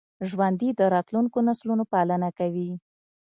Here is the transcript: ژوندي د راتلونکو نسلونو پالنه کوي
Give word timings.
ژوندي 0.29 0.69
د 0.79 0.81
راتلونکو 0.93 1.37
نسلونو 1.47 1.83
پالنه 1.93 2.29
کوي 2.39 2.69